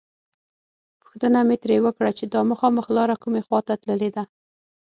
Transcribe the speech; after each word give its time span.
پوښتنه 1.01 1.39
مې 1.47 1.55
ترې 1.63 1.77
وکړه 1.85 2.11
چې 2.17 2.25
دا 2.33 2.41
مخامخ 2.51 2.85
لاره 2.97 3.15
کومې 3.23 3.41
خواته 3.45 3.73
تللې 3.83 4.09
ده. 4.15 4.23